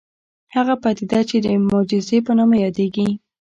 هغه 0.55 0.73
پديده 0.83 1.19
چې 1.29 1.37
د 1.45 1.47
معجزې 1.67 2.17
په 2.25 2.31
نامه 2.37 2.55
يادېږي. 2.65 3.07